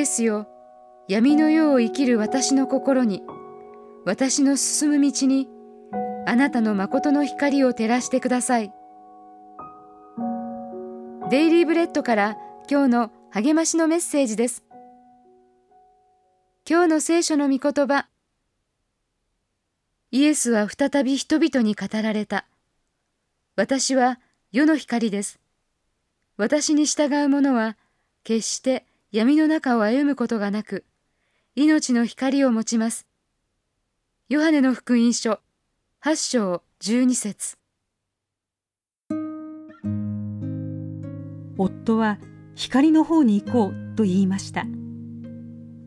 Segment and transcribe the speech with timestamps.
[0.00, 0.48] エスよ。
[1.08, 3.22] 闇の世を生きる私の心に
[4.06, 5.46] 私の進む道に
[6.26, 8.72] あなたの誠の光を照らしてください。
[11.28, 12.38] デイリーブレッドから
[12.70, 14.64] 今日の励ましのメッセージです。
[16.68, 18.06] 今日の聖書の御言葉。
[20.12, 22.46] イエスは再び人々に語られた。
[23.54, 24.18] 私は
[24.50, 25.38] 世の光です。
[26.38, 27.76] 私に従う者は
[28.24, 30.84] 決して闇の中を歩むことがなく
[31.56, 33.08] 命の光を持ちます。
[34.28, 35.40] ヨハネの福音書
[36.04, 37.58] 8章12節。
[41.58, 42.20] 夫は
[42.54, 44.64] 光の方に行こうと言いました。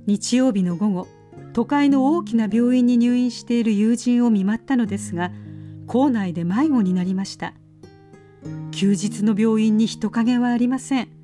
[0.05, 1.07] 日曜日の午後
[1.53, 5.31] 都会の大きな病院に入院している友人を見舞ったのですが
[5.87, 7.53] 校内で迷子になりました。
[8.71, 11.22] 休日の病院に人影はありません。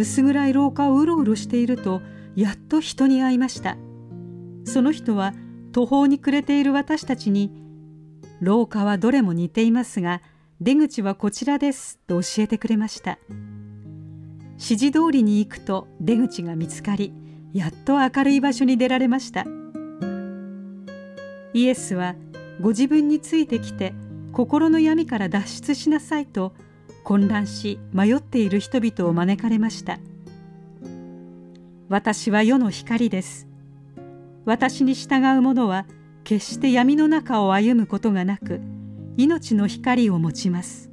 [0.00, 2.00] 薄暗い廊下をうろうろしていると
[2.34, 3.76] やっと人に会いました。
[4.64, 5.34] その人は
[5.72, 7.52] 途方に暮れている私たちに
[8.40, 10.22] 「廊下はどれも似ていますが
[10.58, 13.18] 出口はこちらです」と教えてくれました。
[14.54, 17.12] 指示通りに行くと出口が見つかり
[17.52, 19.44] やっと明るい場所に出られました。
[21.52, 22.14] イエスは
[22.62, 23.92] ご自分についてきて
[24.32, 26.54] 心の闇から脱出しなさいと
[27.00, 29.98] 混乱し迷っている人々を招かれました。
[31.88, 33.48] 私は世の光です。
[34.44, 35.86] 私に従う者は
[36.24, 38.60] 決して闇の中を歩むことがなく
[39.16, 40.90] 命の光を持ちます。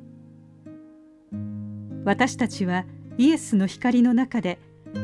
[2.03, 2.85] 私たちは
[3.17, 4.59] イエスの光の中で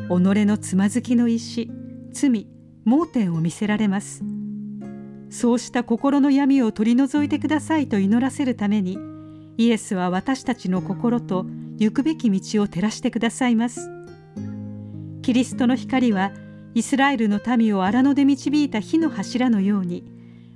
[0.08, 1.70] 己のつまずきの石
[2.12, 2.48] 罪
[2.86, 4.24] 盲点を見せられます。
[5.30, 8.98] そうした心の闇を取り除いてくださいと祈らせるために
[9.58, 11.46] イエスは私たちの心と
[11.78, 13.90] 行くべき道を照らしてくださいます。
[15.22, 16.32] キリストの光は
[16.74, 20.04] イスラエルの民を荒野で導いた火の柱のように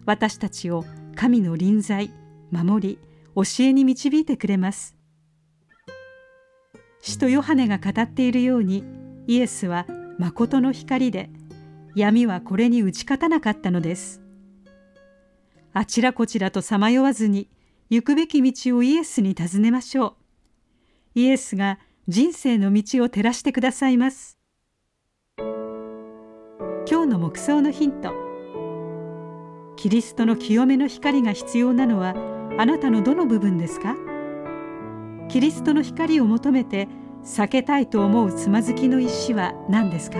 [0.05, 0.83] 私たちを
[1.15, 2.11] 神の臨在
[2.51, 2.99] 守り
[3.35, 4.95] 教えに導いてくれます。
[7.01, 8.83] 使徒ヨハネが語っているように
[9.27, 9.85] イエスは
[10.17, 11.29] 誠の光で
[11.95, 14.21] 闇はこれに打ち勝たなかったのです。
[15.73, 17.49] あちらこちらとさまよわずに
[17.89, 20.17] 行くべき道をイエスに尋ねましょ
[21.15, 21.19] う。
[21.19, 24.37] イエスが人生の道を照らしてくださいます。
[25.39, 28.13] 今日の目想のヒント。
[29.77, 32.15] キリストの清めの光が必要なのは
[32.57, 33.95] あなたのどの部分ですか？
[35.29, 36.89] キリストの光を求めて
[37.23, 40.19] 避けたいと思うつまずきの石は何ですか？